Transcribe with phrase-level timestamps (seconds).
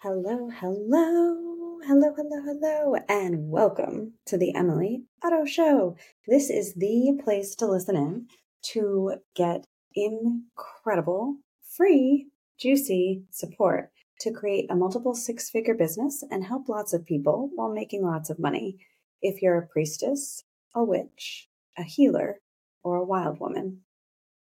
[0.00, 5.96] Hello, hello, hello, hello, hello, and welcome to the Emily Otto Show.
[6.28, 8.28] This is the place to listen in
[8.74, 9.66] to get
[9.96, 11.38] incredible,
[11.76, 12.28] free,
[12.60, 13.90] juicy support
[14.20, 18.30] to create a multiple six figure business and help lots of people while making lots
[18.30, 18.78] of money.
[19.20, 20.44] If you're a priestess,
[20.76, 22.36] a witch, a healer,
[22.84, 23.80] or a wild woman,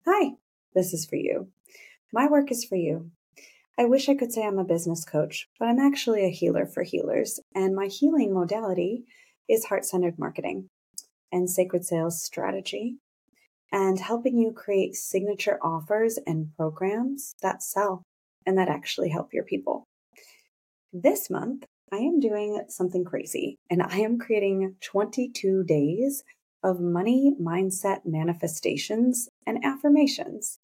[0.03, 0.31] hi,
[0.73, 1.49] this is for you.
[2.11, 3.11] My work is for you.
[3.75, 6.83] I wish I could say I'm a business coach, but I'm actually a healer for
[6.83, 9.05] healers, and my healing modality
[9.49, 10.69] is heart centered marketing
[11.31, 12.97] and sacred sales strategy,
[13.71, 18.03] and helping you create signature offers and programs that sell
[18.45, 19.85] and that actually help your people.
[20.91, 26.23] This month, I am doing something crazy, and I am creating 22 days
[26.61, 30.59] of money mindset manifestations and affirmations.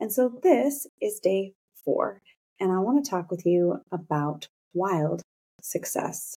[0.00, 1.52] And so this is day
[1.84, 2.22] four
[2.64, 5.20] and I want to talk with you about wild
[5.60, 6.34] success.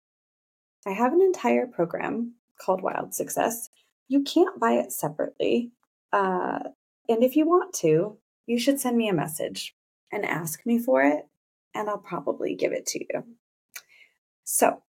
[0.88, 3.70] I have an entire program called Wild Success.
[4.08, 5.72] You can't buy it separately.
[6.12, 6.62] Uh,
[7.08, 9.76] and if you want to, you should send me a message
[10.12, 11.28] and ask me for it,
[11.76, 13.24] and I'll probably give it to you.
[14.44, 14.82] So,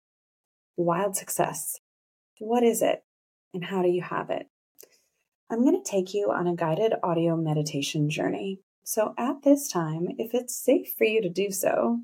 [0.76, 1.80] Wild Success.
[2.38, 3.02] What is it,
[3.52, 4.46] and how do you have it?
[5.50, 10.08] I'm going to take you on a guided audio meditation journey so at this time,
[10.18, 12.00] if it's safe for you to do so,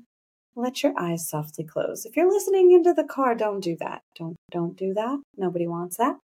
[0.55, 2.05] let your eyes softly close.
[2.05, 4.01] If you're listening into the car, don't do that.
[4.17, 5.19] Don't don't do that.
[5.37, 6.17] Nobody wants that.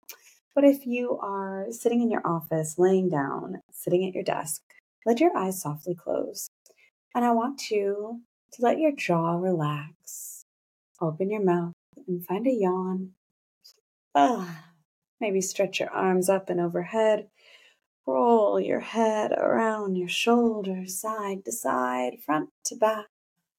[0.55, 4.63] But if you are sitting in your office, laying down, sitting at your desk,
[5.05, 6.49] let your eyes softly close.
[7.15, 10.45] And I want you to let your jaw relax.
[11.01, 11.75] Open your mouth
[12.09, 13.11] and find a yawn.
[14.15, 14.65] Ah,
[15.21, 17.29] maybe stretch your arms up and overhead
[18.07, 23.07] Roll your head around your shoulders, side to side, front to back.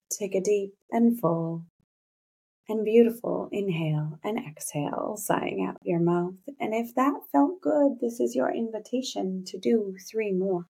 [0.09, 1.65] Take a deep and full
[2.69, 6.35] and beautiful inhale and exhale, sighing out your mouth.
[6.61, 10.67] And if that felt good, this is your invitation to do three more.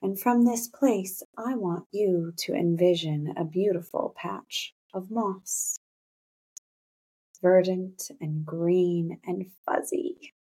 [0.00, 5.80] And from this place, I want you to envision a beautiful patch of moss,
[7.42, 10.34] verdant and green and fuzzy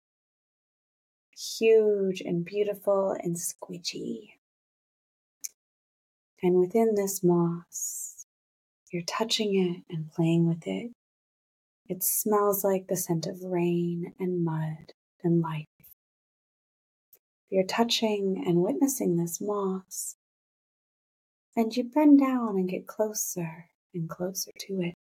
[1.37, 4.31] huge and beautiful and squidgy.
[6.43, 8.27] And within this moss,
[8.91, 10.93] you're touching it and playing with it.
[11.89, 14.93] It smells like the scent of rain and mud
[15.23, 15.67] and life.
[17.49, 20.17] You're touching and witnessing this moss,
[21.55, 24.95] and you bend down and get closer and closer to it.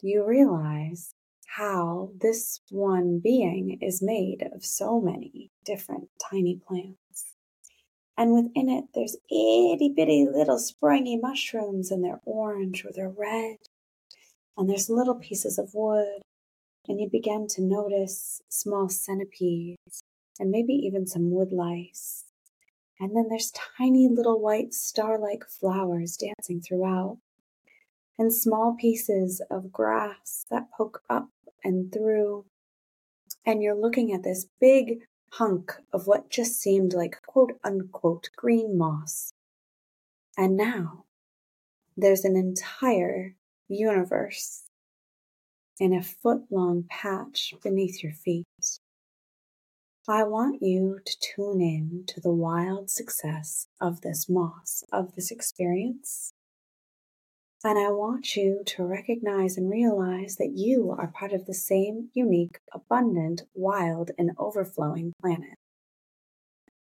[0.00, 1.12] You realize
[1.56, 7.34] how this one being is made of so many different tiny plants.
[8.16, 13.56] And within it, there's itty bitty little springy mushrooms, and they're orange or they're red.
[14.56, 16.20] And there's little pieces of wood,
[16.88, 20.02] and you begin to notice small centipedes
[20.40, 22.24] and maybe even some wood lice.
[23.00, 27.18] And then there's tiny little white star like flowers dancing throughout,
[28.18, 31.28] and small pieces of grass that poke up
[31.64, 32.44] and through.
[33.44, 35.00] And you're looking at this big
[35.32, 39.32] hunk of what just seemed like quote unquote green moss.
[40.36, 41.04] And now
[41.96, 43.34] there's an entire
[43.68, 44.64] universe
[45.80, 48.46] in a foot long patch beneath your feet.
[50.08, 55.30] I want you to tune in to the wild success of this moss, of this
[55.30, 56.32] experience,
[57.64, 62.10] and I want you to recognize and realize that you are part of the same
[62.14, 65.56] unique, abundant, wild, and overflowing planet.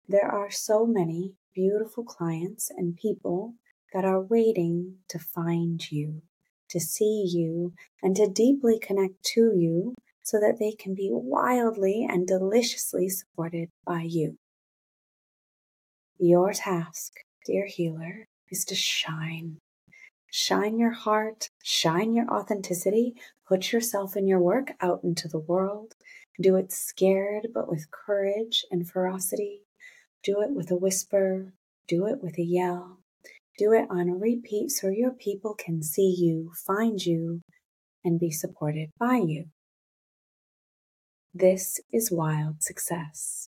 [0.07, 3.55] There are so many beautiful clients and people
[3.93, 6.21] that are waiting to find you,
[6.69, 12.07] to see you, and to deeply connect to you so that they can be wildly
[12.09, 14.37] and deliciously supported by you.
[16.17, 17.11] Your task,
[17.45, 19.57] dear healer, is to shine
[20.35, 23.13] Shine your heart, shine your authenticity,
[23.47, 25.93] put yourself and your work out into the world.
[26.41, 29.61] Do it scared, but with courage and ferocity.
[30.23, 31.53] Do it with a whisper,
[31.87, 32.97] do it with a yell.
[33.59, 37.41] Do it on repeat so your people can see you, find you,
[38.03, 39.49] and be supported by you.
[41.31, 43.49] This is wild success.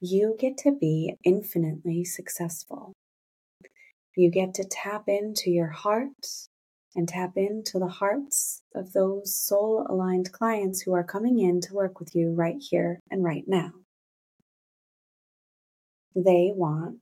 [0.00, 2.94] You get to be infinitely successful.
[4.16, 6.26] You get to tap into your heart
[6.94, 11.74] and tap into the hearts of those soul aligned clients who are coming in to
[11.74, 13.72] work with you right here and right now.
[16.14, 16.98] They want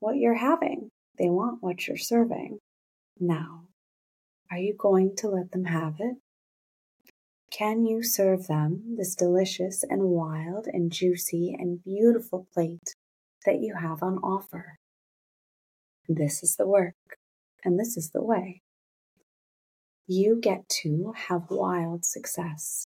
[0.00, 2.58] what you're having, they want what you're serving.
[3.20, 3.64] now.
[4.50, 6.16] Are you going to let them have it?
[7.50, 12.94] Can you serve them this delicious and wild and juicy and beautiful plate
[13.44, 14.78] that you have on offer?
[16.08, 16.94] This is the work,
[17.64, 18.62] and this is the way.
[20.06, 22.86] You get to have wild success.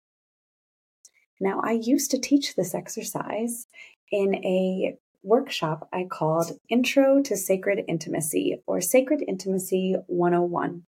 [1.38, 3.66] Now, I used to teach this exercise
[4.10, 10.82] in a workshop I called Intro to Sacred Intimacy or Sacred Intimacy 101.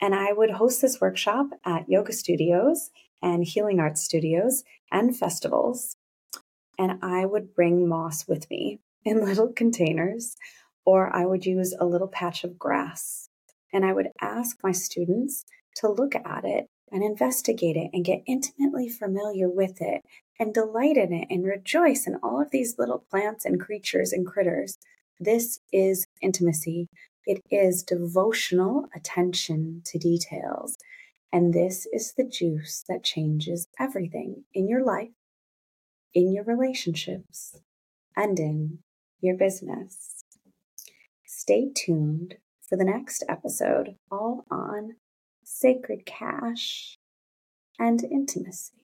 [0.00, 2.90] And I would host this workshop at yoga studios
[3.22, 5.96] and healing arts studios and festivals.
[6.78, 10.36] And I would bring moss with me in little containers,
[10.84, 13.28] or I would use a little patch of grass.
[13.72, 15.44] And I would ask my students
[15.76, 20.02] to look at it and investigate it and get intimately familiar with it
[20.38, 24.26] and delight in it and rejoice in all of these little plants and creatures and
[24.26, 24.76] critters.
[25.20, 26.88] This is intimacy.
[27.26, 30.76] It is devotional attention to details.
[31.32, 35.10] And this is the juice that changes everything in your life,
[36.12, 37.60] in your relationships,
[38.16, 38.78] and in
[39.20, 40.19] your business.
[41.40, 44.96] Stay tuned for the next episode, all on
[45.42, 46.98] sacred cash
[47.78, 48.79] and intimacy.